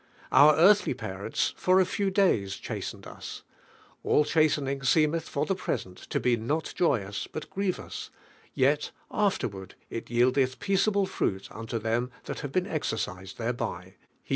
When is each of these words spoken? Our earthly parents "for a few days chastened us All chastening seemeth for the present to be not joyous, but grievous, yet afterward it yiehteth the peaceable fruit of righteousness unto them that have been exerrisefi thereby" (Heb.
Our 0.31 0.55
earthly 0.55 0.95
parents 0.95 1.53
"for 1.55 1.79
a 1.79 1.85
few 1.85 2.09
days 2.09 2.55
chastened 2.55 3.05
us 3.05 3.43
All 4.03 4.25
chastening 4.25 4.81
seemeth 4.81 5.29
for 5.29 5.45
the 5.45 5.53
present 5.53 5.95
to 6.09 6.19
be 6.19 6.35
not 6.35 6.73
joyous, 6.75 7.27
but 7.27 7.51
grievous, 7.51 8.09
yet 8.55 8.89
afterward 9.11 9.75
it 9.91 10.07
yiehteth 10.07 10.33
the 10.53 10.57
peaceable 10.57 11.05
fruit 11.05 11.51
of 11.51 11.51
righteousness 11.51 11.59
unto 11.59 11.77
them 11.77 12.11
that 12.23 12.39
have 12.39 12.51
been 12.51 12.65
exerrisefi 12.65 13.35
thereby" 13.35 13.83
(Heb. 13.83 13.93